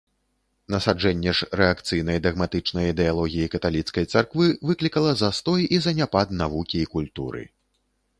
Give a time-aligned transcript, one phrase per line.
[0.75, 7.43] Насаджэнне ж рэакцыйнай дагматычнай ідэалогіі каталіцкай царквы выклікала застой і заняпад навукі і культуры.